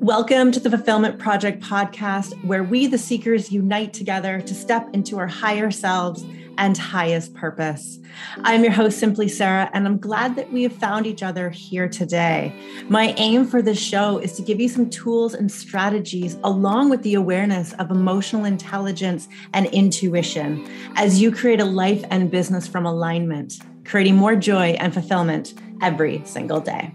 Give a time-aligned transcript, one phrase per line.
[0.00, 5.18] Welcome to the Fulfillment Project podcast, where we, the seekers, unite together to step into
[5.18, 6.24] our higher selves
[6.58, 8.00] and highest purpose.
[8.42, 11.88] I'm your host, Simpli Sara, and I'm glad that we have found each other here
[11.88, 12.54] today.
[12.88, 17.02] My aim for this show is to give you some tools and strategies, along with
[17.02, 22.84] the awareness of emotional intelligence and intuition, as you create a life and business from
[22.84, 26.92] alignment, creating more joy and fulfillment every single day.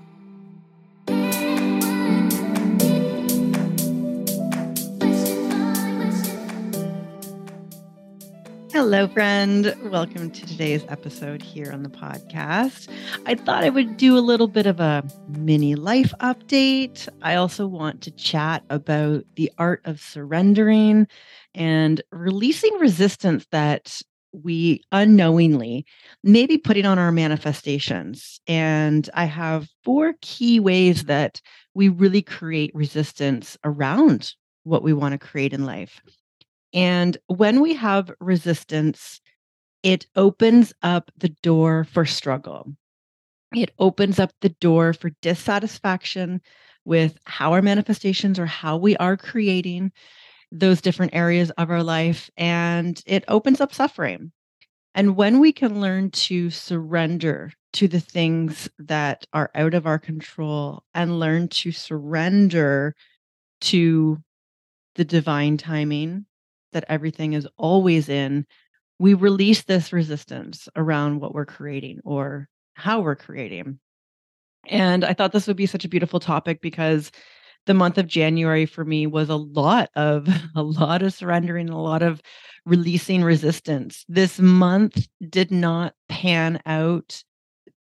[8.80, 9.76] Hello, friend.
[9.92, 12.88] Welcome to today's episode here on the podcast.
[13.26, 17.10] I thought I would do a little bit of a mini life update.
[17.22, 21.08] I also want to chat about the art of surrendering
[21.54, 25.86] and releasing resistance that we unknowingly
[26.24, 28.40] may be putting on our manifestations.
[28.48, 31.42] And I have four key ways that
[31.74, 36.02] we really create resistance around what we want to create in life.
[36.74, 39.22] And when we have resistance,
[39.84, 42.74] it opens up the door for struggle.
[43.56, 46.42] It opens up the door for dissatisfaction
[46.86, 49.92] with how our manifestations or how we are creating
[50.52, 52.30] those different areas of our life.
[52.38, 54.32] And it opens up suffering.
[54.96, 60.00] And when we can learn to surrender to the things that are out of our
[60.00, 62.96] control and learn to surrender
[63.62, 64.22] to
[64.96, 66.26] the divine timing
[66.74, 68.46] that everything is always in,
[69.00, 73.80] we release this resistance around what we're creating or how we're creating.
[74.68, 77.12] And I thought this would be such a beautiful topic because
[77.66, 81.82] the month of January for me was a lot of a lot of surrendering, a
[81.82, 82.22] lot of
[82.66, 84.06] releasing resistance.
[84.08, 87.24] This month did not pan out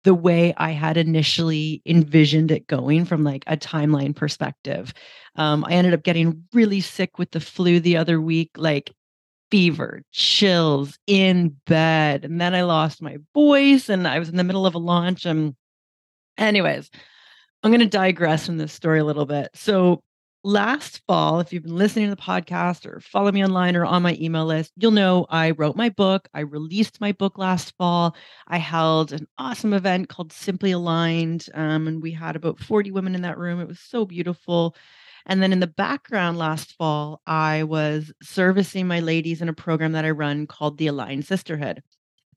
[0.06, 4.94] the way I had initially envisioned it going from like a timeline perspective.
[5.34, 8.94] Um, I ended up getting really sick with the flu the other week, like
[9.50, 12.24] fever, chills in bed.
[12.24, 15.26] And then I lost my voice and I was in the middle of a launch.
[15.26, 15.56] And,
[16.38, 16.88] anyways,
[17.64, 19.50] I'm going to digress from this story a little bit.
[19.54, 20.04] So,
[20.46, 24.02] last fall, if you've been listening to the podcast or follow me online or on
[24.02, 26.28] my email list, you'll know I wrote my book.
[26.32, 28.14] I released my book last fall.
[28.46, 31.48] I held an awesome event called Simply Aligned.
[31.52, 33.60] Um, and we had about 40 women in that room.
[33.60, 34.76] It was so beautiful.
[35.26, 39.92] And then in the background last fall, I was servicing my ladies in a program
[39.92, 41.82] that I run called the Aligned Sisterhood.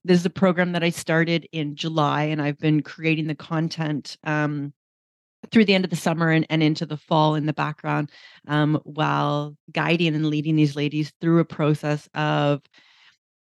[0.03, 4.17] This is a program that I started in July, and I've been creating the content
[4.23, 4.73] um,
[5.51, 8.11] through the end of the summer and, and into the fall in the background
[8.47, 12.61] um, while guiding and leading these ladies through a process of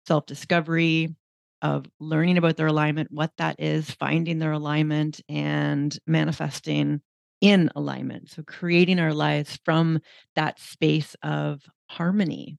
[0.07, 1.15] self discovery,
[1.63, 7.01] of learning about their alignment, what that is, finding their alignment, and manifesting
[7.41, 8.31] in alignment.
[8.31, 10.01] So, creating our lives from
[10.37, 12.59] that space of harmony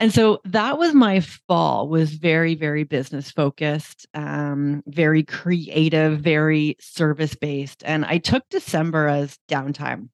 [0.00, 6.76] and so that was my fall was very very business focused um, very creative very
[6.80, 10.08] service based and i took december as downtime.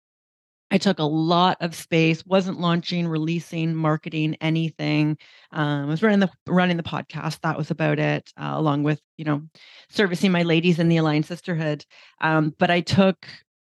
[0.69, 5.17] I took a lot of space wasn't launching releasing marketing anything
[5.53, 9.01] um, i was running the running the podcast that was about it uh, along with
[9.17, 9.43] you know
[9.89, 11.87] servicing my ladies in the aligned sisterhood.
[12.21, 13.27] Um, but i took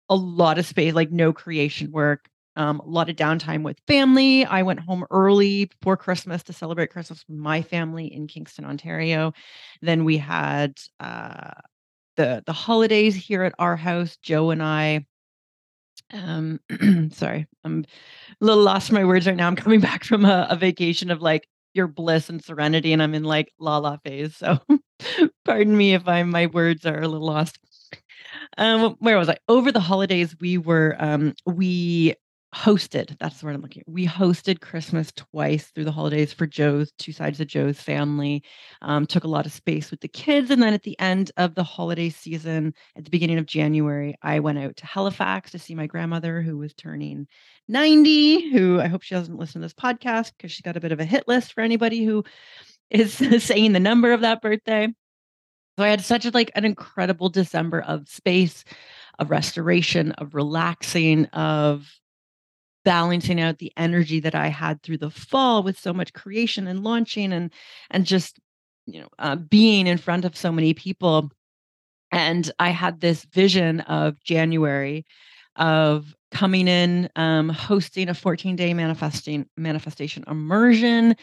[0.09, 4.45] a lot of space like no creation work um, a lot of downtime with family.
[4.45, 9.33] I went home early before Christmas to celebrate Christmas with my family in Kingston, Ontario.
[9.81, 11.51] Then we had uh,
[12.17, 14.17] the the holidays here at our house.
[14.17, 15.05] Joe and I.
[16.11, 16.59] Um,
[17.11, 17.85] sorry, I'm
[18.41, 19.47] a little lost my words right now.
[19.47, 23.15] I'm coming back from a, a vacation of like your bliss and serenity, and I'm
[23.15, 24.35] in like la la phase.
[24.35, 24.59] So,
[25.45, 27.57] pardon me if I'm my words are a little lost
[28.57, 32.15] um where was i over the holidays we were um we
[32.53, 36.45] hosted that's the word i'm looking at we hosted christmas twice through the holidays for
[36.45, 38.43] joe's two sides of joe's family
[38.81, 41.55] um, took a lot of space with the kids and then at the end of
[41.55, 45.73] the holiday season at the beginning of january i went out to halifax to see
[45.73, 47.27] my grandmother who was turning
[47.67, 50.91] 90 who i hope she doesn't listen to this podcast because she's got a bit
[50.91, 52.23] of a hit list for anybody who
[52.89, 53.13] is
[53.43, 54.87] saying the number of that birthday.
[55.77, 58.63] So i had such a like an incredible december of space
[59.19, 61.89] of restoration of relaxing of
[62.83, 66.83] balancing out the energy that I had through the fall with so much creation and
[66.83, 67.51] launching and
[67.91, 68.39] and just
[68.85, 71.31] you know uh, being in front of so many people.
[72.11, 75.05] And I had this vision of January
[75.55, 81.15] of coming in um, hosting a 14 day manifesting manifestation immersion.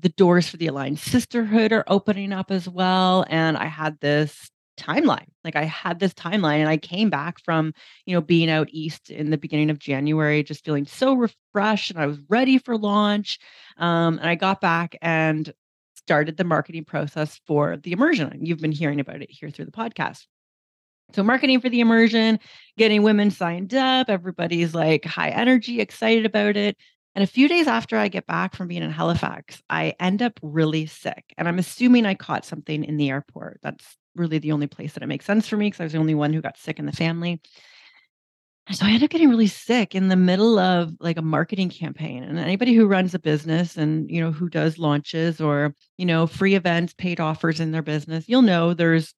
[0.00, 4.50] The doors for the aligned sisterhood are opening up as well and i had this
[4.78, 5.26] timeline.
[5.44, 7.72] Like I had this timeline and I came back from,
[8.06, 12.00] you know, being out east in the beginning of January, just feeling so refreshed and
[12.00, 13.38] I was ready for launch.
[13.76, 15.52] Um, and I got back and
[15.94, 18.44] started the marketing process for the immersion.
[18.44, 20.24] You've been hearing about it here through the podcast.
[21.14, 22.38] So, marketing for the immersion,
[22.76, 26.76] getting women signed up, everybody's like high energy, excited about it.
[27.14, 30.38] And a few days after I get back from being in Halifax, I end up
[30.42, 31.24] really sick.
[31.36, 33.58] And I'm assuming I caught something in the airport.
[33.62, 35.98] That's really the only place that it makes sense for me because I was the
[35.98, 37.40] only one who got sick in the family.
[38.70, 42.22] So I ended up getting really sick in the middle of like a marketing campaign.
[42.22, 46.26] And anybody who runs a business and, you know, who does launches or, you know,
[46.26, 49.14] free events, paid offers in their business, you'll know there's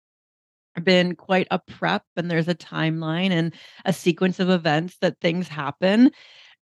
[0.85, 3.55] been quite a prep and there's a timeline and
[3.85, 6.11] a sequence of events that things happen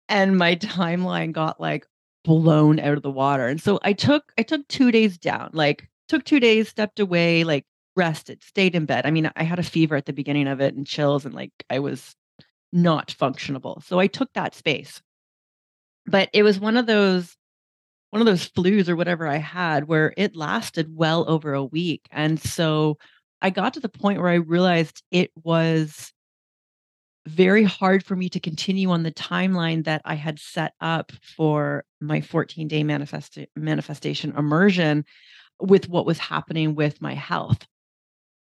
[0.09, 1.87] and my timeline got like
[2.25, 5.89] blown out of the water and so i took i took 2 days down like
[6.09, 7.65] took 2 days stepped away like
[7.99, 9.05] rested stayed in bed.
[9.05, 11.53] I mean i had a fever at the beginning of it and chills and like
[11.69, 12.15] i was
[12.73, 15.03] not functionable so i took that space.
[16.07, 17.37] But it was one of those
[18.11, 22.07] one of those flus or whatever i had where it lasted well over a week.
[22.11, 22.97] And so
[23.41, 26.13] I got to the point where I realized it was
[27.27, 31.85] very hard for me to continue on the timeline that I had set up for
[32.01, 35.05] my 14 day manifest- manifestation immersion
[35.61, 37.67] with what was happening with my health.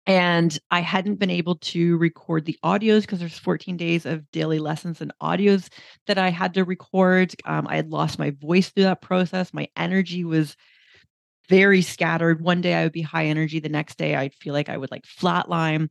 [0.06, 4.58] And I hadn't been able to record the audios because there's 14 days of daily
[4.58, 5.68] lessons and audios
[6.06, 7.34] that I had to record.
[7.46, 9.54] Um, I had lost my voice through that process.
[9.54, 10.56] My energy was
[11.48, 12.42] very scattered.
[12.42, 14.90] One day I would be high energy, the next day I'd feel like I would
[14.90, 15.88] like flatline.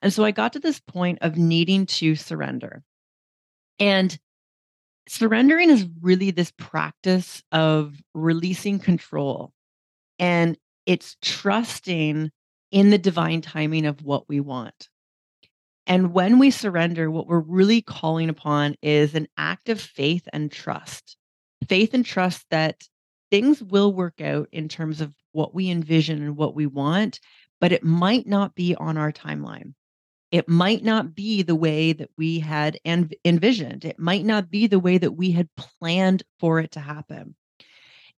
[0.00, 2.82] And so I got to this point of needing to surrender.
[3.78, 4.16] And
[5.08, 9.52] surrendering is really this practice of releasing control.
[10.18, 10.56] And
[10.86, 12.30] it's trusting
[12.70, 14.88] in the divine timing of what we want.
[15.86, 20.50] And when we surrender, what we're really calling upon is an act of faith and
[20.50, 21.16] trust.
[21.68, 22.82] Faith and trust that
[23.30, 27.20] things will work out in terms of what we envision and what we want,
[27.60, 29.74] but it might not be on our timeline.
[30.30, 33.84] It might not be the way that we had env- envisioned.
[33.84, 37.34] It might not be the way that we had planned for it to happen.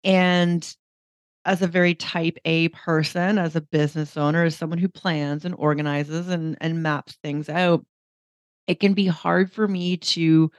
[0.03, 0.77] And
[1.45, 5.55] as a very type A person, as a business owner, as someone who plans and
[5.57, 7.85] organizes and, and maps things out,
[8.67, 10.51] it can be hard for me to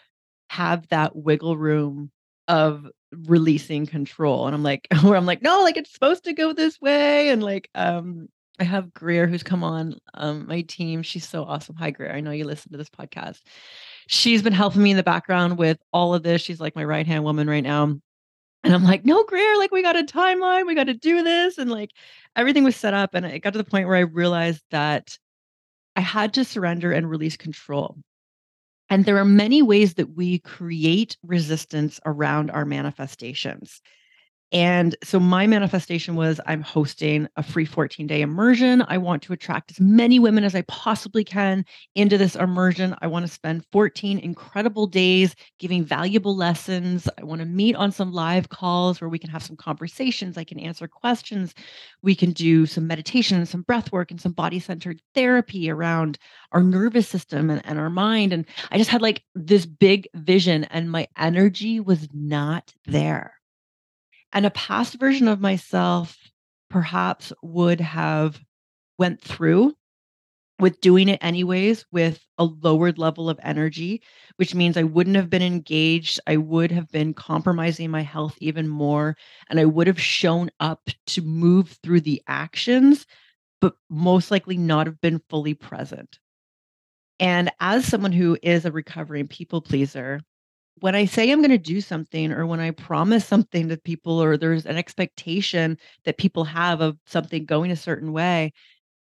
[0.49, 2.11] have that wiggle room
[2.47, 2.87] of
[3.25, 4.47] releasing control.
[4.47, 7.29] And I'm like, where I'm like, no, like it's supposed to go this way.
[7.29, 8.27] And like, um,
[8.59, 11.01] I have Greer who's come on um, my team.
[11.03, 11.75] She's so awesome.
[11.77, 12.11] Hi, Greer.
[12.11, 13.39] I know you listen to this podcast.
[14.07, 16.41] She's been helping me in the background with all of this.
[16.41, 17.97] She's like my right hand woman right now.
[18.63, 20.67] And I'm like, no, Greer, like we got a timeline.
[20.67, 21.57] We got to do this.
[21.57, 21.91] And like
[22.35, 23.15] everything was set up.
[23.15, 25.17] And it got to the point where I realized that
[25.95, 27.97] I had to surrender and release control.
[28.89, 33.81] And there are many ways that we create resistance around our manifestations.
[34.51, 38.83] And so my manifestation was I'm hosting a free 14 day immersion.
[38.88, 41.63] I want to attract as many women as I possibly can
[41.95, 42.95] into this immersion.
[43.01, 47.07] I want to spend 14 incredible days giving valuable lessons.
[47.18, 50.38] I want to meet on some live calls where we can have some conversations.
[50.38, 51.53] I can answer questions.
[52.01, 56.18] We can do some meditation and some breath work and some body centered therapy around
[56.51, 58.33] our nervous system and, and our mind.
[58.33, 63.40] And I just had like this big vision, and my energy was not there.
[64.33, 66.17] And a past version of myself
[66.69, 68.39] perhaps would have
[68.97, 69.73] went through
[70.59, 74.01] with doing it anyways with a lowered level of energy
[74.35, 78.67] which means i wouldn't have been engaged i would have been compromising my health even
[78.67, 79.17] more
[79.50, 83.07] and i would have shown up to move through the actions
[83.61, 86.19] but most likely not have been fully present.
[87.19, 90.19] And as someone who is a recovering people pleaser
[90.81, 94.21] when I say I'm going to do something or when I promise something to people
[94.21, 98.51] or there's an expectation that people have of something going a certain way,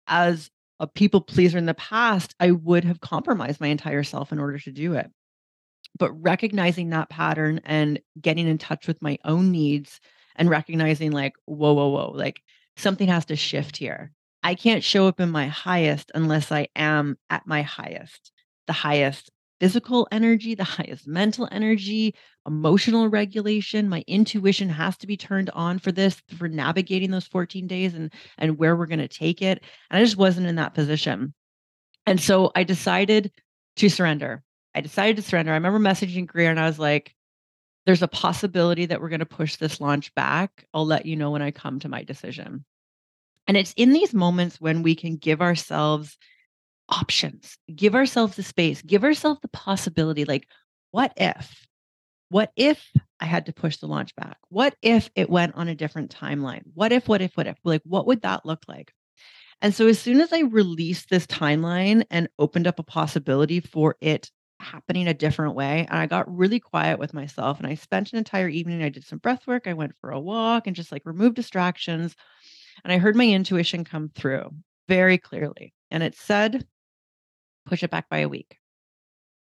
[0.07, 0.51] as
[0.81, 4.59] a people pleaser in the past, I would have compromised my entire self in order
[4.59, 5.11] to do it.
[5.99, 9.99] But recognizing that pattern and getting in touch with my own needs
[10.37, 12.43] and recognizing, like, whoa, whoa, whoa, like
[12.77, 14.13] something has to shift here.
[14.43, 18.31] I can't show up in my highest unless I am at my highest,
[18.67, 19.31] the highest
[19.63, 22.17] physical energy, the highest mental energy,
[22.49, 23.89] emotional regulation.
[23.89, 28.13] My intuition has to be turned on for this, for navigating those 14 days and
[28.39, 29.63] and where we're going to take it.
[29.89, 31.33] And I just wasn't in that position.
[32.07, 33.31] And so I decided
[33.77, 34.43] to surrender.
[34.75, 35.53] I decided to surrender.
[35.53, 37.15] I remember messaging Greer and I was like,
[37.87, 40.67] there's a possibility that we're going to push this launch back.
[40.75, 42.65] I'll let you know when I come to my decision.
[43.47, 46.19] And it's in these moments when we can give ourselves
[46.93, 50.47] options, give ourselves the space, give ourselves the possibility like,
[50.91, 51.67] what if?
[52.29, 54.37] What if I had to push the launch back?
[54.49, 56.63] What if it went on a different timeline?
[56.75, 57.57] What if, what if, what if?
[57.65, 58.93] Like, what would that look like?
[59.61, 63.97] And so, as soon as I released this timeline and opened up a possibility for
[64.01, 64.31] it
[64.61, 68.19] happening a different way, and I got really quiet with myself, and I spent an
[68.19, 71.03] entire evening, I did some breath work, I went for a walk and just like
[71.05, 72.17] removed distractions.
[72.83, 74.51] And I heard my intuition come through
[74.89, 75.73] very clearly.
[75.91, 76.67] And it said,
[77.67, 78.59] push it back by a week.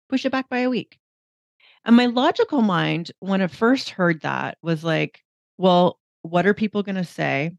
[0.08, 0.98] Push it back by a week.
[1.84, 5.22] And my logical mind, when I first heard that, was like,
[5.56, 7.52] well, what are people going to say?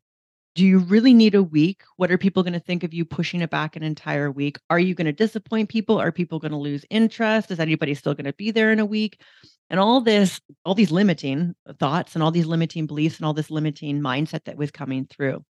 [0.53, 1.81] Do you really need a week?
[1.95, 4.59] What are people going to think of you pushing it back an entire week?
[4.69, 5.97] Are you going to disappoint people?
[5.97, 7.51] Are people going to lose interest?
[7.51, 9.21] Is anybody still going to be there in a week?
[9.69, 13.49] And all this, all these limiting thoughts and all these limiting beliefs and all this
[13.49, 15.45] limiting mindset that was coming through.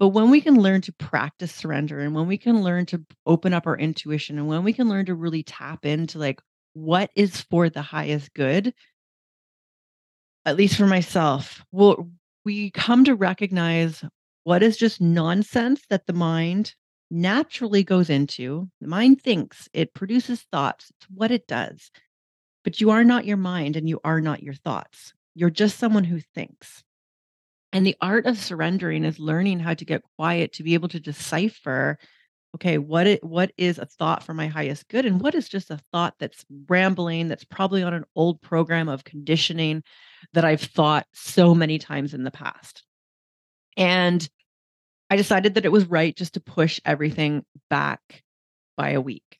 [0.00, 3.52] But when we can learn to practice surrender and when we can learn to open
[3.52, 6.40] up our intuition and when we can learn to really tap into like
[6.72, 8.72] what is for the highest good,
[10.46, 12.10] at least for myself, well,
[12.46, 14.02] we come to recognize
[14.44, 16.74] what is just nonsense that the mind
[17.10, 18.70] naturally goes into.
[18.80, 21.90] The mind thinks, it produces thoughts, it's what it does.
[22.64, 25.12] But you are not your mind and you are not your thoughts.
[25.34, 26.82] You're just someone who thinks.
[27.72, 31.00] And the art of surrendering is learning how to get quiet to be able to
[31.00, 31.98] decipher
[32.54, 35.70] okay, what it what is a thought for my highest good and what is just
[35.70, 39.82] a thought that's rambling that's probably on an old program of conditioning
[40.32, 42.82] that I've thought so many times in the past.
[43.76, 44.28] And
[45.08, 48.22] I decided that it was right just to push everything back
[48.76, 49.38] by a week.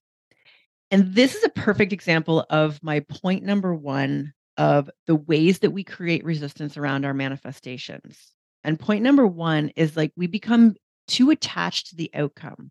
[0.91, 5.71] And this is a perfect example of my point number 1 of the ways that
[5.71, 8.31] we create resistance around our manifestations.
[8.62, 10.75] And point number one is like we become
[11.09, 12.71] too attached to the outcome.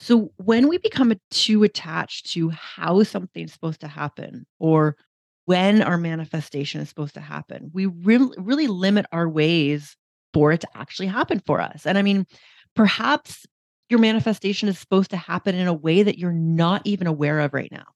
[0.00, 4.96] So when we become too attached to how something's supposed to happen or
[5.44, 9.96] when our manifestation is supposed to happen, we really, really limit our ways
[10.34, 11.86] for it to actually happen for us.
[11.86, 12.26] And I mean,
[12.74, 13.46] perhaps
[13.88, 17.54] your manifestation is supposed to happen in a way that you're not even aware of
[17.54, 17.86] right now.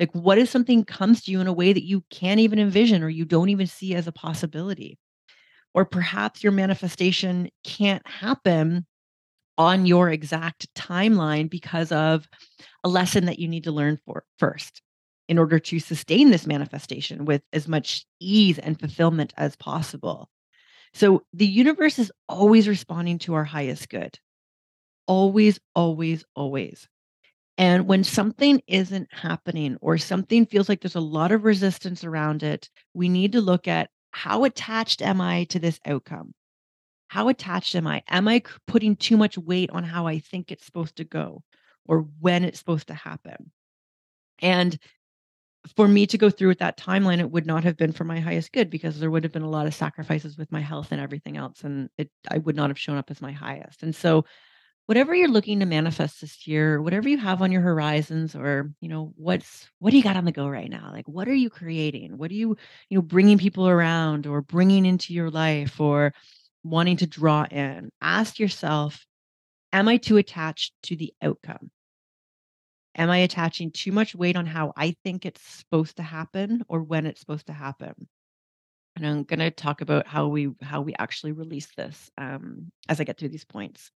[0.00, 3.02] Like, what if something comes to you in a way that you can't even envision
[3.02, 4.98] or you don't even see as a possibility?
[5.74, 8.86] Or perhaps your manifestation can't happen
[9.56, 12.28] on your exact timeline because of
[12.84, 14.82] a lesson that you need to learn for first
[15.28, 20.30] in order to sustain this manifestation with as much ease and fulfillment as possible.
[20.94, 24.18] So the universe is always responding to our highest good.
[25.06, 26.88] Always, always, always.
[27.58, 32.44] And when something isn't happening or something feels like there's a lot of resistance around
[32.44, 36.34] it, we need to look at how attached am I to this outcome?
[37.08, 38.02] How attached am I?
[38.08, 41.42] Am I putting too much weight on how I think it's supposed to go
[41.84, 43.50] or when it's supposed to happen?
[44.40, 44.78] And
[45.76, 48.20] for me to go through with that timeline, it would not have been for my
[48.20, 51.00] highest good because there would have been a lot of sacrifices with my health and
[51.00, 51.64] everything else.
[51.64, 53.82] And it I would not have shown up as my highest.
[53.82, 54.24] And so
[54.88, 58.88] whatever you're looking to manifest this year, whatever you have on your horizons or, you
[58.88, 60.88] know, what's what do you got on the go right now?
[60.90, 62.16] Like what are you creating?
[62.16, 62.56] What are you,
[62.88, 66.14] you know, bringing people around or bringing into your life or
[66.64, 67.90] wanting to draw in?
[68.00, 69.04] Ask yourself,
[69.74, 71.70] am I too attached to the outcome?
[72.96, 76.82] Am I attaching too much weight on how I think it's supposed to happen or
[76.82, 77.92] when it's supposed to happen?
[78.96, 83.02] And I'm going to talk about how we how we actually release this um, as
[83.02, 83.90] I get through these points.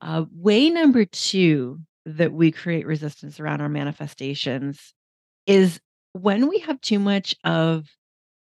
[0.00, 4.94] Uh, way number two that we create resistance around our manifestations
[5.46, 5.80] is
[6.12, 7.86] when we have too much of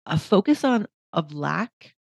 [0.05, 1.93] a focus on of lack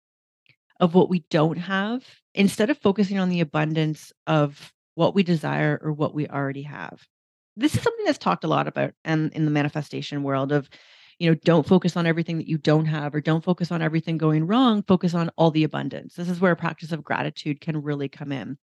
[0.81, 2.05] of what we don't have
[2.35, 7.01] instead of focusing on the abundance of what we desire or what we already have.
[7.57, 10.69] This is something that's talked a lot about and in the manifestation world of
[11.19, 14.19] you know don't focus on everything that you don't have or don't focus on everything
[14.19, 17.83] going wrong focus on all the abundance this is where a practice of gratitude can
[17.83, 18.57] really come in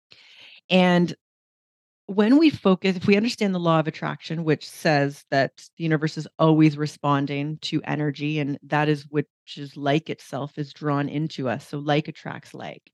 [0.74, 1.16] and
[2.08, 6.18] when we focus, if we understand the law of attraction, which says that the universe
[6.18, 11.48] is always responding to energy, and that is which is like itself is drawn into
[11.48, 11.68] us.
[11.68, 12.92] So, like attracts like.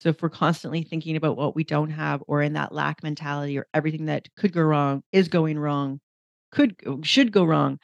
[0.00, 3.58] So, if we're constantly thinking about what we don't have, or in that lack mentality,
[3.58, 6.00] or everything that could go wrong is going wrong,
[6.52, 7.78] could should go wrong,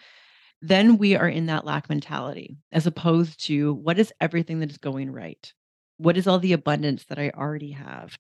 [0.63, 4.79] then we are in that lack mentality, as opposed to what is everything that is
[4.79, 5.53] going right?
[5.99, 8.19] What is all the abundance that I already have?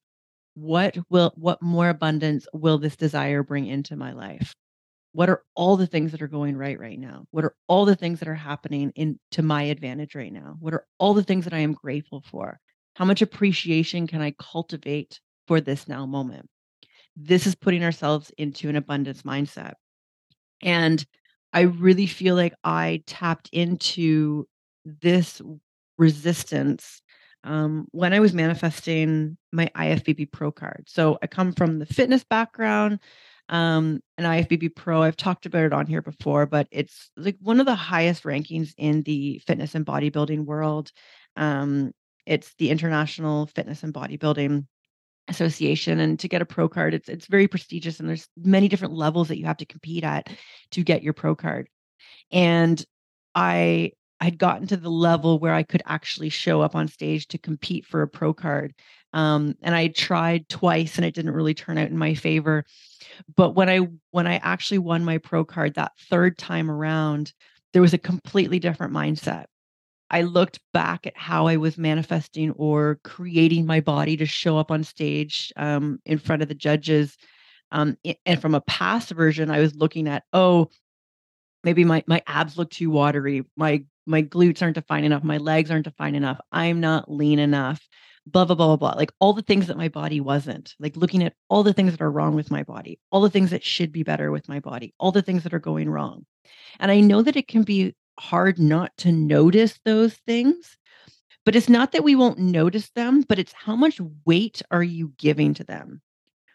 [0.57, 4.55] What will what more abundance will this desire bring into my life
[5.13, 7.97] what are all the things that are going right right now what are all the
[7.97, 11.45] things that are happening in to my advantage right now what are all the things
[11.45, 12.59] that i am grateful for
[12.97, 16.49] How much appreciation can I cultivate for this now moment?
[17.17, 19.75] This is putting ourselves into an abundance mindset.
[20.63, 21.05] And
[21.53, 24.47] I really feel like I tapped into
[24.85, 25.41] this
[25.99, 27.03] resistance
[27.47, 30.85] um, when I was manifesting my IFBB Pro card.
[30.89, 32.99] So I come from the fitness background.
[33.49, 37.61] Um, an IFBB Pro, I've talked about it on here before, but it's like one
[37.61, 40.91] of the highest rankings in the fitness and bodybuilding world.
[41.37, 41.93] Um,
[42.27, 44.67] it's the International Fitness and Bodybuilding
[45.29, 48.95] Association, and to get a pro card, it's it's very prestigious, and there's many different
[48.95, 50.29] levels that you have to compete at
[50.73, 51.69] to get your pro card.
[52.33, 52.85] And
[53.33, 57.39] I had gotten to the level where I could actually show up on stage to
[57.39, 58.75] compete for a pro card.
[59.13, 62.65] Um, and I tried twice, and it didn't really turn out in my favor.
[63.35, 67.33] But when I when I actually won my pro card that third time around,
[67.73, 69.47] there was a completely different mindset.
[70.11, 74.71] I looked back at how I was manifesting or creating my body to show up
[74.71, 77.17] on stage um, in front of the judges.
[77.73, 80.71] Um, and from a past version, I was looking at, oh,
[81.65, 85.71] maybe my my abs look too watery, my my glutes aren't defined enough, my legs
[85.71, 87.87] aren't defined enough, I'm not lean enough,
[88.27, 88.97] blah blah blah blah blah.
[88.97, 90.75] Like all the things that my body wasn't.
[90.79, 93.51] Like looking at all the things that are wrong with my body, all the things
[93.51, 96.27] that should be better with my body, all the things that are going wrong.
[96.81, 100.77] And I know that it can be hard not to notice those things.
[101.45, 105.13] But it's not that we won't notice them, but it's how much weight are you
[105.17, 106.03] giving to them?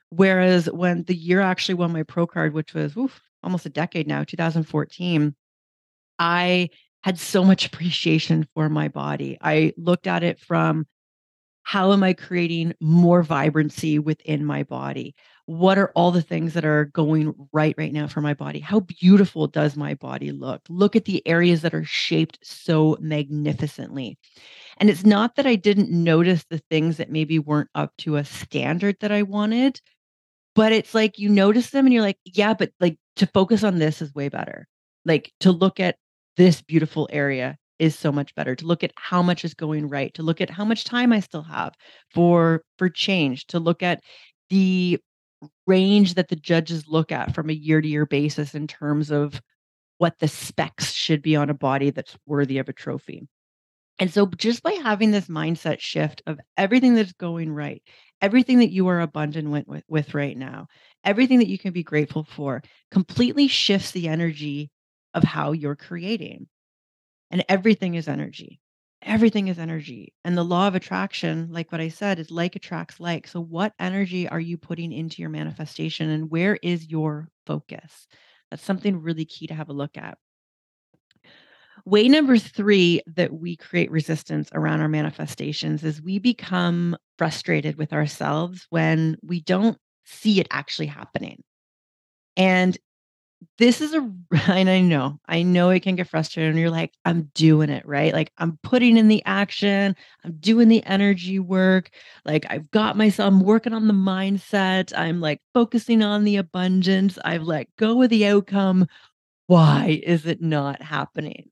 [0.09, 3.69] Whereas when the year I actually won my pro card, which was oof, almost a
[3.69, 5.33] decade now, 2014,
[6.19, 6.69] I
[7.03, 9.37] had so much appreciation for my body.
[9.41, 10.85] I looked at it from
[11.63, 15.15] how am I creating more vibrancy within my body?
[15.51, 18.59] what are all the things that are going right right now for my body?
[18.59, 20.61] How beautiful does my body look?
[20.69, 24.17] Look at the areas that are shaped so magnificently.
[24.77, 28.23] And it's not that I didn't notice the things that maybe weren't up to a
[28.23, 29.81] standard that I wanted,
[30.55, 33.77] but it's like you notice them and you're like, yeah, but like to focus on
[33.77, 34.67] this is way better.
[35.03, 35.97] Like to look at
[36.37, 40.13] this beautiful area is so much better to look at how much is going right
[40.13, 41.73] to look at how much time i still have
[42.13, 44.01] for for change to look at
[44.49, 44.99] the
[45.65, 49.41] range that the judges look at from a year to year basis in terms of
[49.97, 53.27] what the specs should be on a body that's worthy of a trophy.
[53.99, 57.83] And so, just by having this mindset shift of everything that's going right,
[58.19, 60.65] everything that you are abundant with, with right now,
[61.03, 64.71] everything that you can be grateful for, completely shifts the energy
[65.13, 66.47] of how you're creating.
[67.29, 68.61] And everything is energy
[69.03, 70.13] everything is energy.
[70.23, 73.27] And the law of attraction, like what I said, is like attracts like.
[73.27, 78.07] So, what energy are you putting into your manifestation and where is your focus?
[78.49, 80.17] That's something really key to have a look at.
[81.85, 87.93] Way number three that we create resistance around our manifestations is we become frustrated with
[87.93, 91.41] ourselves when we don't see it actually happening.
[92.37, 92.77] And
[93.57, 93.97] this is a
[94.47, 96.51] and I know, I know it can get frustrating.
[96.51, 98.13] And you're like, I'm doing it, right?
[98.13, 101.89] Like I'm putting in the action, I'm doing the energy work.
[102.25, 104.97] Like I've got myself, I'm working on the mindset.
[104.97, 107.17] I'm like focusing on the abundance.
[107.23, 108.87] I've let go of the outcome.
[109.47, 111.49] Why is it not happening?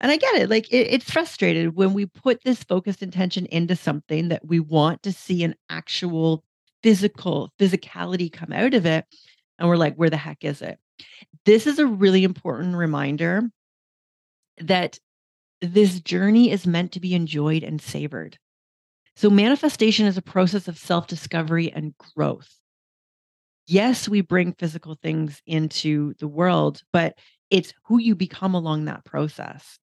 [0.00, 0.50] And I get it.
[0.50, 5.02] Like it, it's frustrated when we put this focused intention into something that we want
[5.04, 6.44] to see an actual
[6.82, 9.06] physical physicality come out of it.
[9.58, 10.78] And we're like, where the heck is it?
[11.44, 13.42] This is a really important reminder
[14.58, 14.98] that
[15.60, 18.38] this journey is meant to be enjoyed and savored.
[19.16, 22.58] So, manifestation is a process of self discovery and growth.
[23.66, 27.18] Yes, we bring physical things into the world, but
[27.50, 29.78] it's who you become along that process.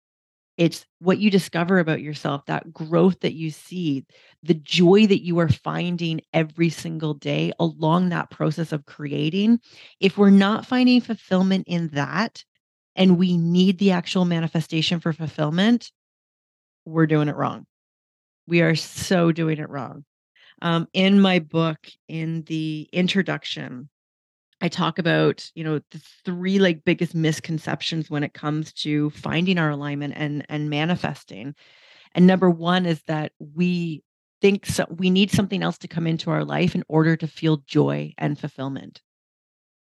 [0.60, 4.04] It's what you discover about yourself, that growth that you see,
[4.42, 9.60] the joy that you are finding every single day along that process of creating.
[10.00, 12.44] If we're not finding fulfillment in that,
[12.94, 15.92] and we need the actual manifestation for fulfillment,
[16.84, 17.64] we're doing it wrong.
[18.46, 20.04] We are so doing it wrong.
[20.60, 23.88] Um, in my book, in the introduction,
[24.60, 29.58] I talk about, you know, the three like biggest misconceptions when it comes to finding
[29.58, 31.54] our alignment and and manifesting.
[32.14, 34.02] And number 1 is that we
[34.42, 37.58] think so we need something else to come into our life in order to feel
[37.66, 39.00] joy and fulfillment.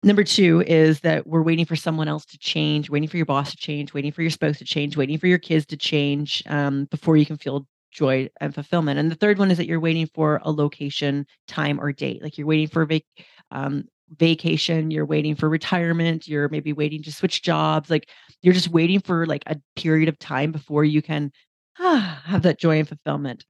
[0.03, 3.51] Number 2 is that we're waiting for someone else to change, waiting for your boss
[3.51, 6.85] to change, waiting for your spouse to change, waiting for your kids to change um,
[6.85, 8.97] before you can feel joy and fulfillment.
[8.97, 12.23] And the third one is that you're waiting for a location, time, or date.
[12.23, 13.03] Like you're waiting for a vac-
[13.51, 13.85] um,
[14.17, 18.09] vacation, you're waiting for retirement, you're maybe waiting to switch jobs, like
[18.41, 21.31] you're just waiting for like a period of time before you can
[21.79, 23.45] ah, have that joy and fulfillment.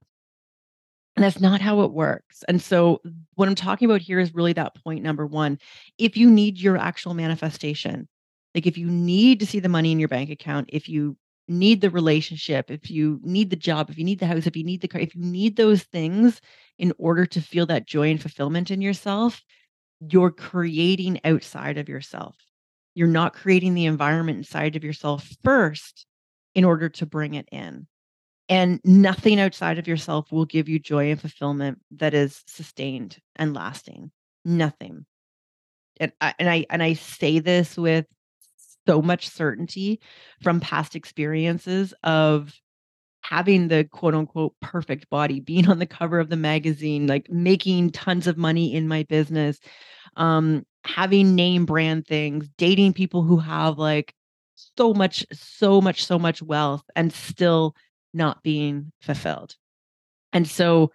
[1.16, 2.42] And that's not how it works.
[2.48, 3.02] And so,
[3.34, 5.58] what I'm talking about here is really that point number one.
[5.98, 8.08] If you need your actual manifestation,
[8.54, 11.16] like if you need to see the money in your bank account, if you
[11.48, 14.64] need the relationship, if you need the job, if you need the house, if you
[14.64, 16.40] need the car, if you need those things
[16.78, 19.42] in order to feel that joy and fulfillment in yourself,
[20.10, 22.36] you're creating outside of yourself.
[22.94, 26.06] You're not creating the environment inside of yourself first
[26.54, 27.86] in order to bring it in.
[28.48, 33.54] And nothing outside of yourself will give you joy and fulfillment that is sustained and
[33.54, 34.10] lasting.
[34.44, 35.06] Nothing.
[36.00, 38.06] And I and I and I say this with
[38.86, 40.00] so much certainty
[40.42, 42.52] from past experiences of
[43.32, 47.90] having the quote unquote perfect body, being on the cover of the magazine, like making
[47.90, 49.58] tons of money in my business,
[50.18, 54.14] um, having name brand things, dating people who have like
[54.76, 57.74] so much, so much, so much wealth and still
[58.12, 59.56] not being fulfilled.
[60.34, 60.92] And so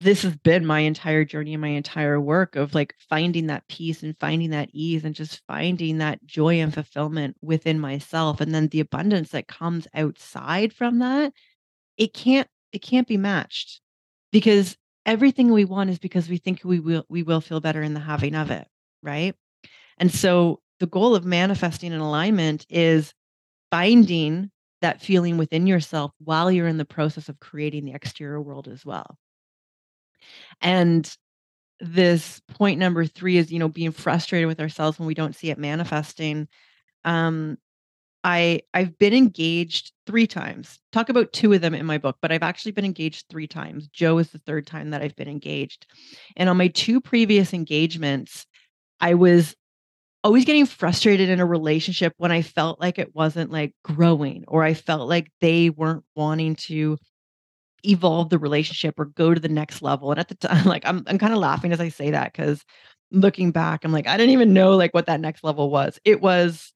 [0.00, 4.02] this has been my entire journey and my entire work of like finding that peace
[4.02, 8.66] and finding that ease and just finding that joy and fulfillment within myself and then
[8.68, 11.32] the abundance that comes outside from that
[12.00, 13.80] it can't it can't be matched
[14.32, 17.94] because everything we want is because we think we will we will feel better in
[17.94, 18.66] the having of it
[19.02, 19.36] right
[19.98, 23.12] and so the goal of manifesting an alignment is
[23.70, 28.66] finding that feeling within yourself while you're in the process of creating the exterior world
[28.66, 29.18] as well
[30.62, 31.16] and
[31.80, 35.50] this point number 3 is, you know, being frustrated with ourselves when we don't see
[35.50, 36.46] it manifesting.
[37.04, 37.56] Um,
[38.24, 40.78] I I've been engaged 3 times.
[40.92, 43.88] Talk about 2 of them in my book, but I've actually been engaged 3 times.
[43.88, 45.86] Joe is the 3rd time that I've been engaged.
[46.36, 48.46] And on my 2 previous engagements,
[49.00, 49.54] I was
[50.22, 54.62] always getting frustrated in a relationship when I felt like it wasn't like growing or
[54.62, 56.98] I felt like they weren't wanting to
[57.84, 60.10] evolve the relationship or go to the next level.
[60.10, 62.64] And at the time, like I'm I'm kind of laughing as I say that because
[63.10, 65.98] looking back, I'm like, I didn't even know like what that next level was.
[66.04, 66.72] It was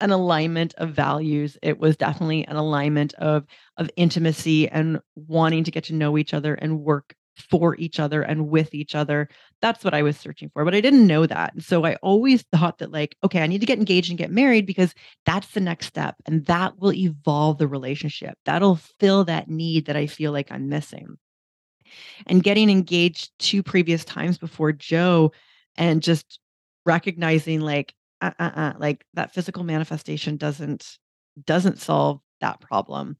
[0.00, 1.56] an alignment of values.
[1.62, 6.34] It was definitely an alignment of of intimacy and wanting to get to know each
[6.34, 7.14] other and work
[7.50, 9.28] for each other and with each other.
[9.60, 11.52] That's what I was searching for, but I didn't know that.
[11.60, 14.66] So I always thought that, like, okay, I need to get engaged and get married
[14.66, 14.94] because
[15.26, 18.38] that's the next step and that will evolve the relationship.
[18.44, 21.18] That'll fill that need that I feel like I'm missing.
[22.26, 25.32] And getting engaged two previous times before Joe
[25.76, 26.40] and just
[26.84, 30.98] recognizing, like, uh, uh, uh, like that physical manifestation doesn't
[31.44, 33.16] doesn't solve that problem.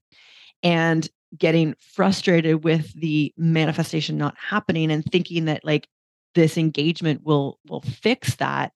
[0.63, 1.07] And
[1.37, 5.87] getting frustrated with the manifestation not happening and thinking that like
[6.35, 8.71] this engagement will will fix that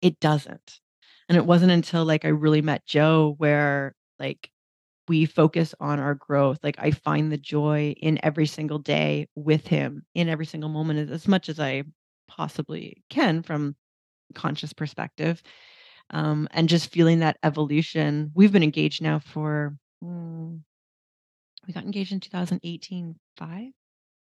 [0.00, 0.80] it doesn't.
[1.28, 4.50] And it wasn't until like i really met joe where like
[5.08, 9.66] we focus on our growth like i find the joy in every single day with
[9.66, 11.82] him in every single moment as much as i
[12.28, 13.74] possibly can from
[14.32, 15.42] conscious perspective
[16.10, 20.60] um, and just feeling that evolution we've been engaged now for mm,
[21.66, 23.68] we got engaged in 2018, 5?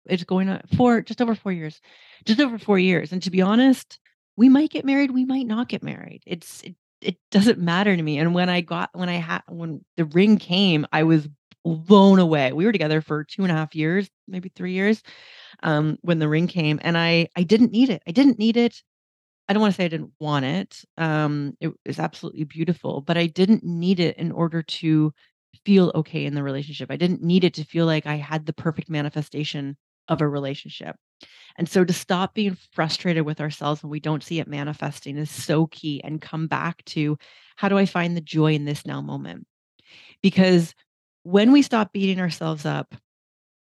[0.06, 1.80] It's going on for just over 4 years.
[2.24, 3.98] Just over 4 years, and to be honest,
[4.36, 6.22] we might get married, we might not get married.
[6.26, 9.84] It's it it doesn't matter to me, and when I got when I had when
[9.96, 11.28] the ring came, I was
[11.64, 12.52] blown away.
[12.52, 15.02] We were together for two and a half years, maybe 3 years,
[15.62, 18.02] um, when the ring came, and I I didn't need it.
[18.06, 18.82] I didn't need it.
[19.48, 20.84] I don't wanna say I didn't want it.
[20.96, 25.12] Um, it was absolutely beautiful, but I didn't need it in order to
[25.64, 26.90] feel okay in the relationship.
[26.90, 29.76] I didn't need it to feel like I had the perfect manifestation
[30.08, 30.96] of a relationship.
[31.56, 35.30] And so to stop being frustrated with ourselves when we don't see it manifesting is
[35.30, 37.18] so key and come back to
[37.56, 39.46] how do I find the joy in this now moment?
[40.22, 40.74] Because
[41.24, 42.94] when we stop beating ourselves up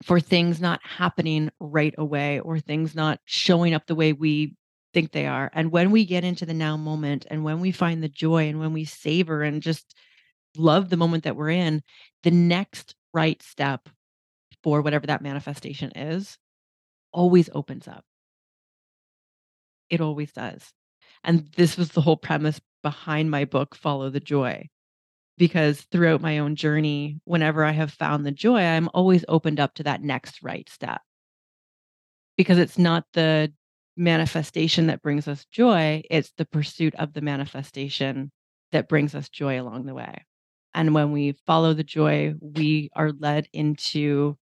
[0.04, 4.56] for things not happening right away or things not showing up the way we
[4.96, 8.02] think they are, and when we get into the now moment and when we find
[8.02, 9.94] the joy and when we savor and just
[10.56, 11.84] love the moment that we're in,
[12.24, 13.90] the next right step
[14.64, 16.38] for whatever that manifestation is
[17.12, 18.06] always opens up.
[19.90, 20.64] It always does.
[21.26, 24.70] And this was the whole premise behind my book, Follow the Joy.
[25.38, 29.74] Because throughout my own journey, whenever I have found the joy, I'm always opened up
[29.74, 31.02] to that next right step.
[32.38, 33.52] Because it's not the
[33.98, 38.32] manifestation that brings us joy, it's the pursuit of the manifestation
[38.72, 40.26] that brings us joy along the way.
[40.74, 44.38] And when we follow the joy, we are led into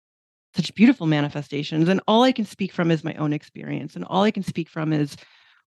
[0.54, 1.88] such beautiful manifestations.
[1.88, 3.96] And all I can speak from is my own experience.
[3.96, 5.16] And all I can speak from is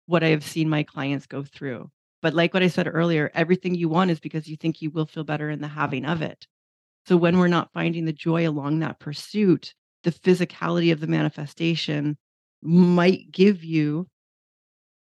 [0.08, 1.90] what I have seen my clients go through.
[2.22, 5.06] But like what I said earlier, everything you want is because you think you will
[5.06, 6.48] feel better in the having of it.
[7.06, 12.18] So when we're not finding the joy along that pursuit, the physicality of the manifestation
[12.66, 14.08] might give you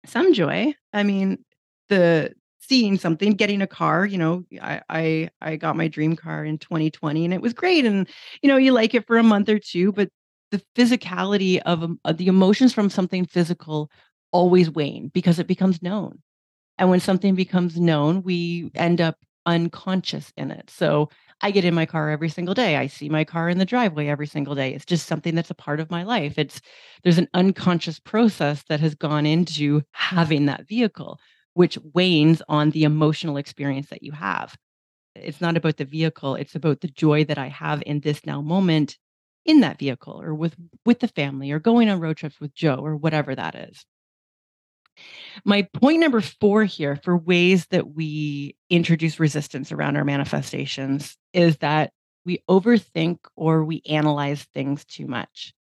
[0.05, 0.75] some joy.
[0.93, 1.45] I mean,
[1.89, 6.45] the seeing something, getting a car, you know, I I I got my dream car
[6.45, 8.09] in 2020 and it was great and
[8.43, 10.09] you know, you like it for a month or two, but
[10.51, 13.91] the physicality of, um, of the emotions from something physical
[14.33, 16.23] always wane because it becomes known.
[16.79, 19.17] And when something becomes known, we end up
[19.47, 20.71] unconscious in it.
[20.71, 21.09] So
[21.43, 22.77] I get in my car every single day.
[22.77, 24.73] I see my car in the driveway every single day.
[24.75, 26.39] It's just something that's a part of my life.
[26.39, 26.61] It's
[27.03, 31.21] there's an unconscious process that has gone into having that vehicle,
[31.55, 34.57] which wanes on the emotional experience that you have.
[35.15, 38.41] It's not about the vehicle, it's about the joy that I have in this now
[38.43, 38.99] moment
[39.45, 42.77] in that vehicle or with with the family or going on road trips with Joe
[42.77, 43.87] or whatever that is.
[45.45, 51.59] My point number 4 here for ways that we introduce resistance around our manifestations is
[51.59, 51.93] that
[52.25, 55.55] we overthink or we analyze things too much.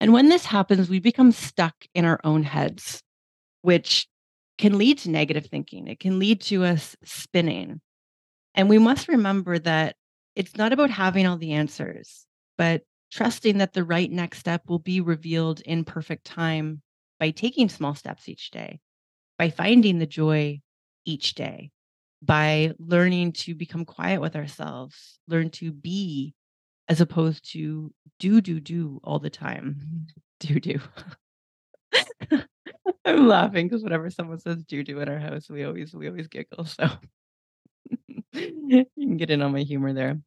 [0.00, 3.02] And when this happens, we become stuck in our own heads,
[3.62, 4.06] which
[4.58, 5.88] can lead to negative thinking.
[5.88, 7.80] It can lead to us spinning.
[8.54, 9.96] And we must remember that
[10.34, 12.26] it's not about having all the answers,
[12.58, 16.82] but trusting that the right next step will be revealed in perfect time
[17.18, 18.80] by taking small steps each day,
[19.38, 20.60] by finding the joy
[21.04, 21.70] each day,
[22.22, 26.34] by learning to become quiet with ourselves, learn to be
[26.88, 30.06] as opposed to do, do, do all the time.
[30.38, 30.78] Do, do.
[33.06, 36.28] I'm laughing because whenever someone says do, do in our house, we always, we always
[36.28, 36.66] giggle.
[36.66, 36.90] So
[38.34, 40.20] you can get in on my humor there.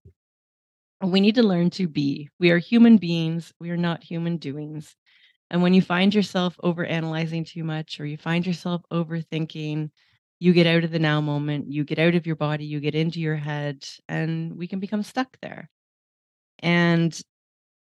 [1.04, 2.30] We need to learn to be.
[2.40, 3.54] We are human beings.
[3.60, 4.96] We are not human doings.
[5.52, 9.90] And when you find yourself over analyzing too much or you find yourself overthinking,
[10.40, 12.96] you get out of the now moment, you get out of your body, you get
[12.96, 15.70] into your head, and we can become stuck there.
[16.60, 17.20] And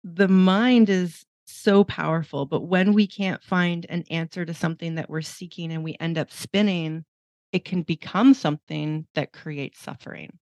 [0.03, 5.09] the mind is so powerful, but when we can't find an answer to something that
[5.09, 7.03] we're seeking and we end up spinning,
[7.51, 10.37] it can become something that creates suffering.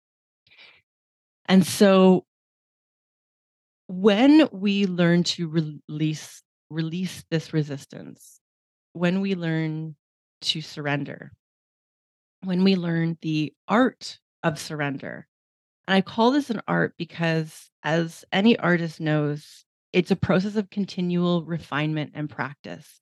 [1.46, 2.24] And so
[3.88, 8.40] when we learn to release release this resistance,
[8.92, 9.96] when we learn
[10.42, 11.32] to surrender,
[12.44, 15.26] when we learn the art of surrender.
[15.86, 20.70] And I call this an art because, as any artist knows, it's a process of
[20.70, 23.00] continual refinement and practice.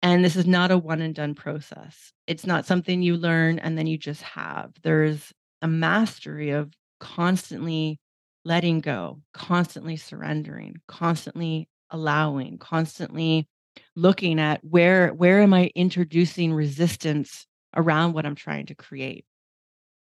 [0.00, 2.12] And this is not a one and done process.
[2.26, 4.72] It's not something you learn and then you just have.
[4.82, 7.98] There's a mastery of constantly
[8.44, 13.48] letting go, constantly surrendering, constantly allowing, constantly
[13.94, 19.24] looking at where where am I introducing resistance around what I'm trying to create.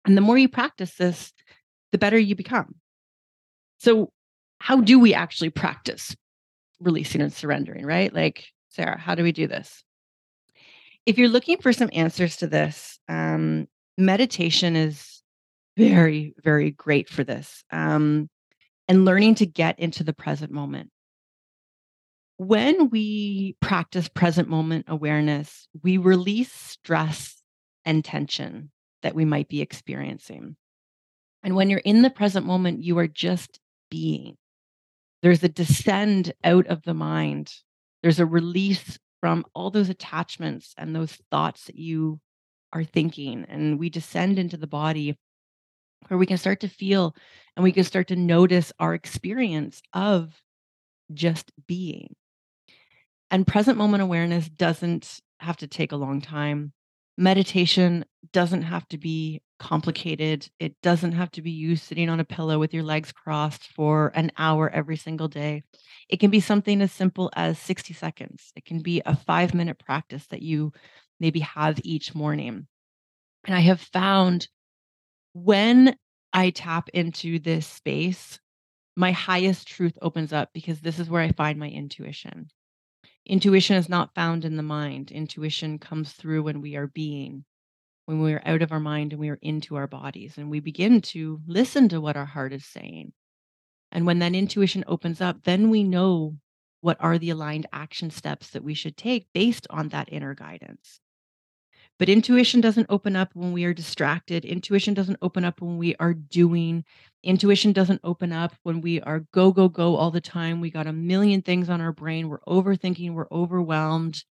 [0.04, 1.32] And the more you practice this,
[1.92, 2.76] the better you become.
[3.78, 4.12] So,
[4.58, 6.14] how do we actually practice
[6.80, 8.12] releasing and surrendering, right?
[8.12, 9.82] Like, Sara, how do we do this?
[11.06, 15.22] If you're looking for some answers to this, um, meditation is
[15.76, 17.64] very, very great for this.
[17.70, 18.28] Um,
[18.86, 20.90] and learning to get into the present moment
[22.40, 27.42] when we practice present moment awareness, we release stress
[27.84, 28.70] and tension
[29.02, 30.56] that we might be experiencing.
[31.42, 34.38] And when you're in the present moment, you are just being.
[35.20, 37.52] There's a descend out of the mind,
[38.02, 42.20] there's a release from all those attachments and those thoughts that you
[42.72, 43.44] are thinking.
[43.50, 45.18] And we descend into the body
[46.08, 47.14] where we can start to feel
[47.54, 50.40] and we can start to notice our experience of
[51.12, 52.16] just being.
[53.30, 56.72] And present moment awareness doesn't have to take a long time.
[57.16, 60.48] Meditation doesn't have to be complicated.
[60.58, 64.10] It doesn't have to be you sitting on a pillow with your legs crossed for
[64.14, 65.62] an hour every single day.
[66.08, 68.52] It can be something as simple as 60 seconds.
[68.56, 70.72] It can be a five minute practice that you
[71.20, 72.66] maybe have each morning.
[73.46, 74.48] And I have found
[75.32, 75.94] when
[76.32, 78.40] I tap into this space,
[78.96, 82.48] my highest truth opens up because this is where I find my intuition.
[83.30, 85.12] Intuition is not found in the mind.
[85.12, 87.44] Intuition comes through when we are being,
[88.06, 90.58] when we are out of our mind and we are into our bodies, and we
[90.58, 93.12] begin to listen to what our heart is saying.
[93.92, 96.38] And when that intuition opens up, then we know
[96.80, 100.99] what are the aligned action steps that we should take based on that inner guidance.
[102.00, 104.46] But intuition doesn't open up when we are distracted.
[104.46, 106.82] Intuition doesn't open up when we are doing.
[107.22, 110.62] Intuition doesn't open up when we are go, go, go all the time.
[110.62, 112.30] We got a million things on our brain.
[112.30, 113.12] We're overthinking.
[113.12, 114.24] We're overwhelmed.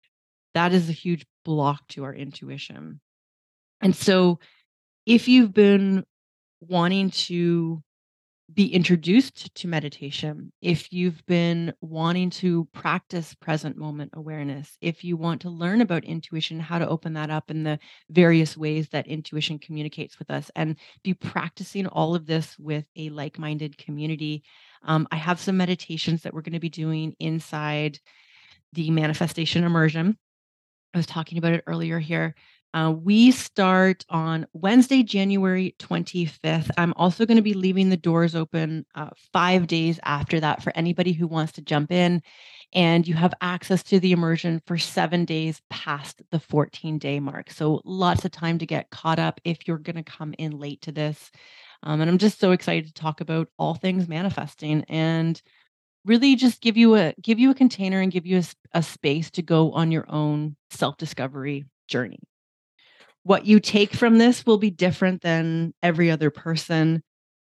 [0.54, 3.02] That is a huge block to our intuition.
[3.82, 4.38] And so,
[5.04, 6.04] if you've been
[6.62, 7.82] wanting to
[8.54, 15.18] be introduced to meditation, if you've been wanting to practice present moment awareness, if you
[15.18, 19.06] want to learn about intuition, how to open that up in the various ways that
[19.06, 24.42] intuition communicates with us, and be practicing all of this with a like minded community.
[24.82, 27.98] Um, I have some meditations that we're going to be doing inside
[28.72, 30.16] the manifestation immersion.
[30.94, 32.34] I was talking about it earlier here.
[32.74, 36.68] Uh, we start on Wednesday, January 25th.
[36.76, 40.72] I'm also going to be leaving the doors open uh, five days after that for
[40.76, 42.22] anybody who wants to jump in.
[42.74, 47.50] And you have access to the immersion for seven days past the 14 day mark.
[47.50, 50.82] So lots of time to get caught up if you're going to come in late
[50.82, 51.30] to this.
[51.82, 55.40] Um, and I'm just so excited to talk about all things manifesting and
[56.04, 58.44] really just give you a give you a container and give you a,
[58.78, 62.20] a space to go on your own self discovery journey
[63.28, 67.02] what you take from this will be different than every other person.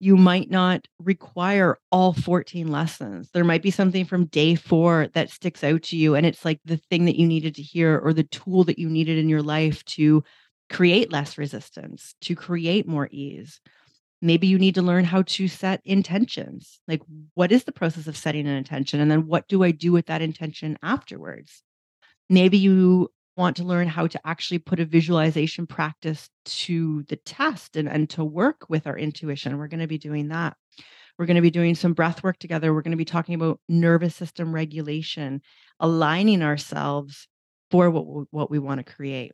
[0.01, 3.31] You might not require all 14 lessons.
[3.33, 6.61] There might be something from day four that sticks out to you, and it's like
[6.67, 9.41] the thing that you needed to hear or the tool that you needed in your
[9.41, 10.23] life to
[10.69, 13.59] create less resistance, to create more ease.
[14.21, 16.81] Maybe you need to learn how to set intentions.
[16.87, 17.01] Like,
[17.33, 19.01] what is the process of setting an intention?
[19.01, 21.63] And then what do I do with that intention afterwards?
[22.29, 27.77] Maybe you want to learn how to actually put a visualization practice to the test
[27.77, 29.57] and, and to work with our intuition.
[29.59, 30.57] We're going to be doing that.
[31.19, 32.73] We're going to be doing some breath work together.
[32.73, 35.43] We're going to be talking about nervous system regulation,
[35.81, 37.29] aligning ourselves
[37.71, 39.33] for what, what we want to create.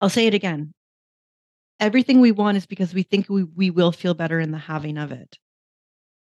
[0.00, 0.72] I'll say it again.
[1.78, 4.98] Everything we want is because we think we, we will feel better in the having
[4.98, 5.38] of it.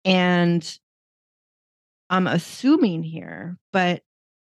[0.06, 0.80] And
[2.10, 4.04] I'm assuming here, but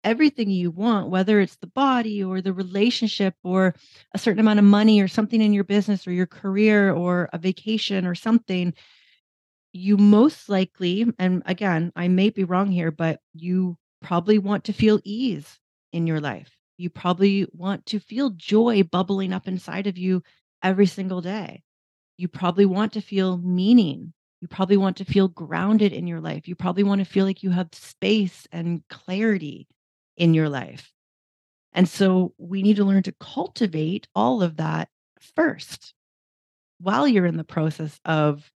[0.03, 3.75] everything you want, whether it's the body or the relationship or
[4.13, 7.37] a certain amount of money or something in your business or your career or a
[7.37, 8.73] vacation or something,
[9.71, 14.73] you most likely, and again, I may be wrong here, but you probably want to
[14.73, 15.59] feel ease
[15.91, 16.55] in your life.
[16.77, 20.23] You probably want to feel joy bubbling up inside of you
[20.61, 21.63] every single day.
[22.17, 24.13] You probably want to feel meaning
[24.43, 26.49] you probably want to feel grounded in your life.
[26.49, 29.69] You probably want to feel like you have space and clarity
[30.17, 30.91] in your life.
[31.73, 34.89] And so we need to learn to cultivate all of that
[35.35, 35.93] first
[36.79, 38.51] while you're in the process of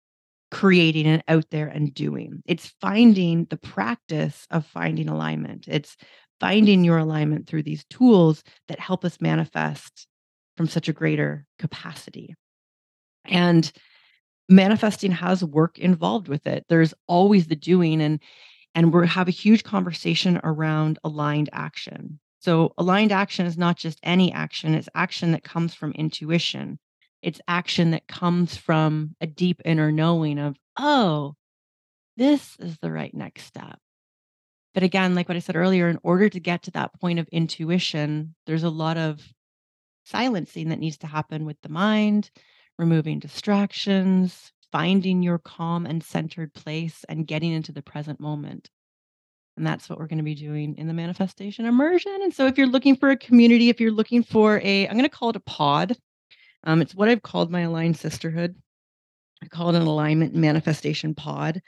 [0.50, 2.42] creating and out there and doing.
[2.46, 5.66] It's finding the practice of finding alignment.
[5.68, 5.96] It's
[6.40, 10.06] finding your alignment through these tools that help us manifest
[10.56, 12.34] from such a greater capacity.
[13.24, 13.70] And
[14.48, 16.64] manifesting has work involved with it.
[16.68, 18.20] There's always the doing and
[18.74, 22.18] and we have a huge conversation around aligned action.
[22.40, 26.78] So, aligned action is not just any action, it's action that comes from intuition.
[27.22, 31.36] It's action that comes from a deep inner knowing of, oh,
[32.18, 33.78] this is the right next step.
[34.74, 37.28] But again, like what I said earlier, in order to get to that point of
[37.28, 39.22] intuition, there's a lot of
[40.04, 42.30] silencing that needs to happen with the mind,
[42.78, 48.70] removing distractions, finding your calm and centered place and getting into the present moment.
[49.56, 52.18] And that's what we're going to be doing in the manifestation immersion.
[52.24, 55.08] And so if you're looking for a community, if you're looking for a, I'm going
[55.08, 55.96] to call it a pod.
[56.64, 58.56] Um, it's what I've called my aligned sisterhood.
[59.44, 61.62] I call it an alignment manifestation pod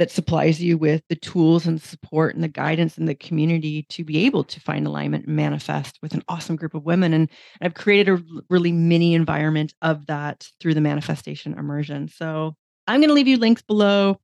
[0.00, 4.02] that supplies you with the tools and support and the guidance and the community to
[4.02, 7.12] be able to find alignment and manifest with an awesome group of women.
[7.12, 7.28] And
[7.60, 12.08] I've created a really mini environment of that through the manifestation immersion.
[12.08, 14.18] So I'm going to leave you links below,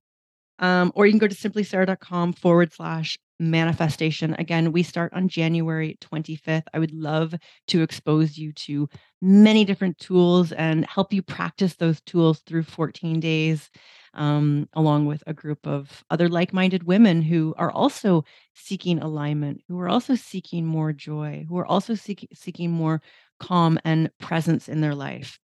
[0.57, 4.35] um, or you can go to simplisara.com forward slash manifestation.
[4.39, 6.67] Again, we start on January 25th.
[6.73, 7.33] I would love
[7.67, 8.89] to expose you to
[9.21, 13.69] many different tools and help you practice those tools through 14 days,
[14.13, 18.23] um, along with a group of other like minded women who are also
[18.55, 23.01] seeking alignment, who are also seeking more joy, who are also seek- seeking more
[23.39, 25.39] calm and presence in their life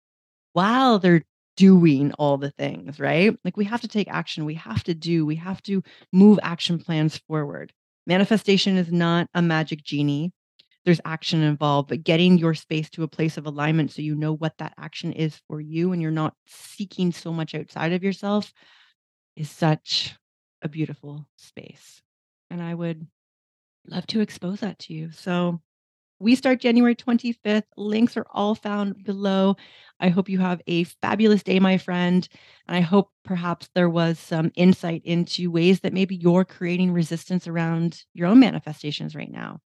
[0.53, 1.23] while they're
[1.57, 3.37] doing all the things, right?
[3.43, 6.79] Like we have to take action, we have to do, we have to move action
[6.79, 7.73] plans forward.
[8.09, 10.31] Manifestation is not a magic genie.
[10.83, 14.33] There's action involved, but getting your space to a place of alignment so you know
[14.33, 18.51] what that action is for you and you're not seeking so much outside of yourself
[19.35, 20.15] is such
[20.63, 22.01] a beautiful space.
[22.49, 23.05] And I would
[23.85, 25.11] love to expose that to you.
[25.11, 25.61] So
[26.19, 27.63] we start January 25th.
[27.77, 29.55] Links are all found below.
[29.99, 32.27] I hope you have a fabulous day, my friend.
[32.67, 37.47] And I hope perhaps there was some insight into ways that maybe you're creating resistance
[37.47, 39.59] around your own manifestations right now.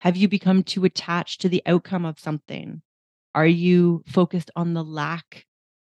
[0.00, 2.82] Have you become too attached to the outcome of something?
[3.34, 5.46] Are you focused on the lack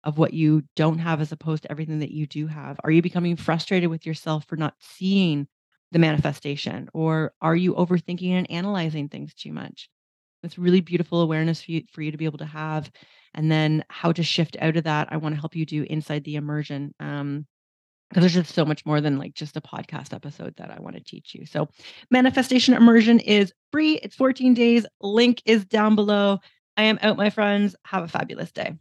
[0.05, 2.78] of what you don't have as opposed to everything that you do have?
[2.84, 5.49] Are you becoming frustrated with yourself for not seeing
[5.93, 6.89] the manifestation?
[6.93, 9.89] Or are you overthinking and analyzing things too much?
[10.43, 12.91] It's really beautiful awareness for you, for you to be able to have.
[13.34, 16.24] And then how to shift out of that, I want to help you do inside
[16.24, 16.95] the immersion.
[17.01, 17.47] Um,
[18.09, 20.95] because there's just so much more than like just a podcast episode that I want
[20.95, 21.45] to teach you.
[21.45, 21.68] So,
[22.09, 23.95] manifestation immersion is free.
[23.95, 24.87] It's 14 days.
[25.01, 26.39] Link is down below.
[26.76, 27.74] I am out, my friends.
[27.84, 28.76] Have a fabulous day.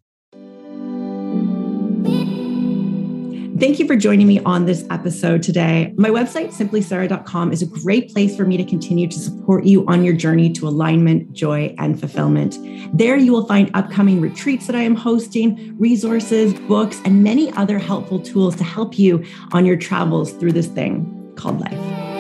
[3.58, 5.94] Thank you for joining me on this episode today.
[5.96, 10.04] My website, simplisara.com, is a great place for me to continue to support you on
[10.04, 12.58] your journey to alignment, joy, and fulfillment.
[12.92, 17.80] There you will find upcoming retreats that I am hosting, resources, books, and many other
[17.80, 22.15] helpful tools to help you on your travels through this thing called life.